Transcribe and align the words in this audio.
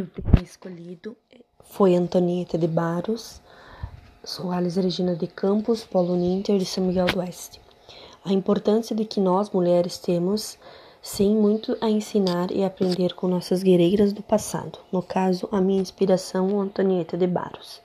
livro 0.00 0.22
escolhido 0.42 1.14
foi 1.62 1.94
Antonieta 1.94 2.56
de 2.56 2.66
Barros, 2.66 3.38
Soares 4.24 4.76
Regina 4.76 5.14
de 5.14 5.26
Campos, 5.26 5.84
Paulo 5.84 6.16
Ninter 6.16 6.58
de 6.58 6.64
São 6.64 6.86
Miguel 6.86 7.04
do 7.04 7.18
Oeste. 7.18 7.60
A 8.24 8.32
importância 8.32 8.96
de 8.96 9.04
que 9.04 9.20
nós, 9.20 9.50
mulheres, 9.50 9.98
temos, 9.98 10.58
sim, 11.02 11.36
muito 11.36 11.76
a 11.82 11.90
ensinar 11.90 12.50
e 12.50 12.64
aprender 12.64 13.14
com 13.14 13.28
nossas 13.28 13.62
guerreiras 13.62 14.14
do 14.14 14.22
passado. 14.22 14.78
No 14.90 15.02
caso, 15.02 15.46
a 15.52 15.60
minha 15.60 15.82
inspiração, 15.82 16.58
Antonieta 16.58 17.18
de 17.18 17.26
Barros. 17.26 17.82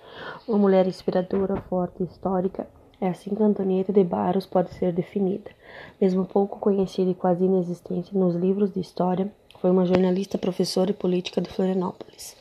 Uma 0.47 0.57
mulher 0.57 0.87
inspiradora, 0.87 1.61
forte 1.69 2.01
e 2.01 2.05
histórica, 2.05 2.65
é 3.01 3.09
assim 3.09 3.35
que 3.35 3.43
Antonieta 3.43 3.91
de 3.91 4.05
Barros 4.05 4.45
pode 4.45 4.73
ser 4.75 4.93
definida. 4.93 5.51
Mesmo 5.99 6.25
pouco 6.25 6.59
conhecida 6.59 7.11
e 7.11 7.15
quase 7.15 7.43
inexistente 7.43 8.17
nos 8.17 8.35
livros 8.35 8.73
de 8.73 8.79
história, 8.79 9.29
foi 9.61 9.71
uma 9.71 9.85
jornalista, 9.85 10.37
professora 10.37 10.91
e 10.91 10.93
política 10.93 11.41
de 11.41 11.49
Florianópolis. 11.49 12.35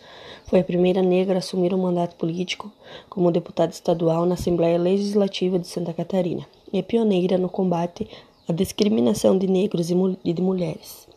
Foi 0.47 0.61
a 0.61 0.65
primeira 0.65 1.03
negra 1.03 1.37
a 1.37 1.39
assumir 1.39 1.73
um 1.73 1.83
mandato 1.83 2.17
político 2.17 2.71
como 3.09 3.33
deputada 3.33 3.73
estadual 3.73 4.27
na 4.27 4.35
Assembleia 4.35 4.79
Legislativa 4.79 5.59
de 5.59 5.67
Santa 5.67 5.93
Catarina 5.93 6.47
e 6.73 6.83
pioneira 6.83 7.39
no 7.39 7.49
combate 7.49 8.09
à 8.49 8.53
discriminação 8.53 9.39
de 9.39 9.47
negros 9.47 9.91
e 9.91 10.33
de 10.33 10.43
mulheres. 10.43 11.09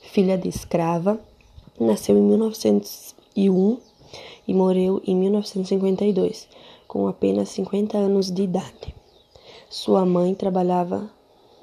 Filha 0.00 0.36
de 0.36 0.48
escrava, 0.48 1.20
nasceu 1.78 2.18
em 2.18 2.22
1901 2.22 3.78
e 4.46 4.52
morreu 4.52 5.00
em 5.06 5.14
1952, 5.14 6.48
com 6.88 7.06
apenas 7.06 7.48
50 7.50 7.96
anos 7.96 8.30
de 8.30 8.42
idade. 8.42 8.94
Sua 9.70 10.04
mãe 10.04 10.34
trabalhava 10.34 11.08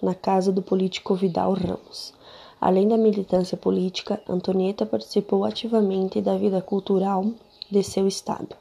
na 0.01 0.15
casa 0.15 0.51
do 0.51 0.61
político 0.61 1.15
Vidal 1.15 1.53
Ramos. 1.53 2.13
Além 2.61 2.87
da 2.87 2.97
militância 2.97 3.55
política, 3.55 4.21
Antonieta 4.27 4.85
participou 4.85 5.45
ativamente 5.45 6.19
da 6.19 6.37
vida 6.37 6.61
cultural 6.61 7.25
de 7.71 7.83
seu 7.83 8.07
estado. 8.07 8.55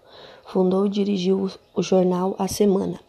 Fundou 0.45 0.87
e 0.87 0.89
dirigiu 0.89 1.51
o 1.75 1.83
jornal 1.83 2.37
A 2.39 2.47
Semana 2.47 3.01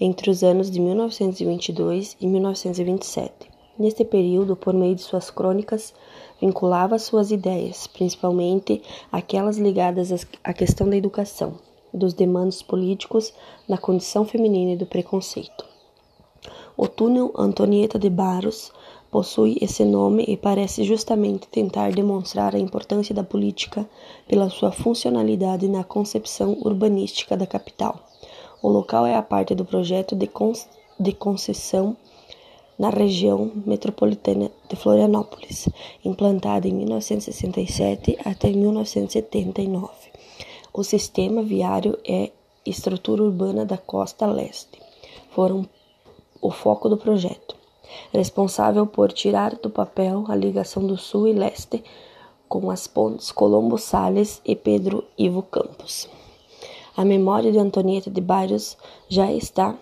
entre 0.00 0.30
os 0.30 0.42
anos 0.42 0.70
de 0.70 0.80
1922 0.80 2.16
e 2.20 2.26
1927. 2.26 3.50
Neste 3.78 4.04
período, 4.04 4.54
por 4.56 4.74
meio 4.74 4.94
de 4.94 5.02
suas 5.02 5.30
crônicas, 5.30 5.94
vinculava 6.40 6.98
suas 6.98 7.30
ideias, 7.30 7.86
principalmente 7.86 8.82
aquelas 9.10 9.56
ligadas 9.56 10.26
à 10.44 10.52
questão 10.52 10.90
da 10.90 10.96
educação, 10.96 11.54
dos 11.94 12.12
demandos 12.12 12.62
políticos, 12.62 13.32
da 13.68 13.78
condição 13.78 14.24
feminina 14.24 14.72
e 14.72 14.76
do 14.76 14.86
preconceito. 14.86 15.64
O 16.76 16.88
túnel 16.88 17.32
Antonieta 17.36 17.98
de 17.98 18.10
Barros 18.10 18.72
possui 19.12 19.58
esse 19.60 19.84
nome 19.84 20.24
e 20.26 20.38
parece 20.38 20.84
justamente 20.84 21.46
tentar 21.46 21.92
demonstrar 21.92 22.56
a 22.56 22.58
importância 22.58 23.14
da 23.14 23.22
política 23.22 23.86
pela 24.26 24.48
sua 24.48 24.72
funcionalidade 24.72 25.68
na 25.68 25.84
concepção 25.84 26.56
urbanística 26.64 27.36
da 27.36 27.46
capital. 27.46 28.08
O 28.62 28.70
local 28.70 29.04
é 29.04 29.14
a 29.14 29.20
parte 29.22 29.54
do 29.54 29.66
projeto 29.66 30.16
de, 30.16 30.26
con 30.26 30.54
de 30.98 31.12
concessão 31.12 31.94
na 32.78 32.88
região 32.88 33.52
metropolitana 33.66 34.50
de 34.66 34.76
Florianópolis, 34.76 35.68
implantada 36.02 36.66
em 36.66 36.72
1967 36.72 38.16
até 38.24 38.50
1979. 38.50 39.92
O 40.72 40.82
sistema 40.82 41.42
viário 41.42 41.98
é 42.02 42.30
estrutura 42.64 43.22
urbana 43.22 43.66
da 43.66 43.76
costa 43.76 44.24
leste. 44.24 44.80
Foram 45.32 45.68
o 46.40 46.50
foco 46.50 46.88
do 46.88 46.96
projeto 46.96 47.61
responsável 48.12 48.86
por 48.86 49.12
tirar 49.12 49.56
do 49.56 49.70
papel 49.70 50.24
a 50.28 50.36
ligação 50.36 50.86
do 50.86 50.96
sul 50.96 51.26
e 51.26 51.32
leste 51.32 51.82
com 52.48 52.70
as 52.70 52.86
pontes 52.86 53.32
Colombo 53.32 53.78
Sales 53.78 54.40
e 54.44 54.54
Pedro 54.54 55.04
Ivo 55.16 55.42
Campos. 55.42 56.08
A 56.94 57.04
memória 57.04 57.50
de 57.50 57.58
Antonieta 57.58 58.10
de 58.10 58.20
Barros 58.20 58.76
já 59.08 59.32
está 59.32 59.74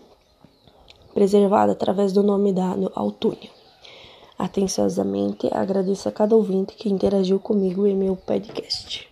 preservada 1.13 1.73
através 1.73 2.13
do 2.13 2.23
nome 2.23 2.53
dado 2.53 2.93
ao 2.95 3.11
túnel. 3.11 3.51
Atenciosamente 4.39 5.49
agradeço 5.53 6.09
a 6.09 6.13
cada 6.13 6.37
ouvinte 6.37 6.75
que 6.75 6.89
interagiu 6.89 7.41
comigo 7.41 7.87
em 7.87 7.97
meu 7.97 8.17
podcast. 8.17 9.11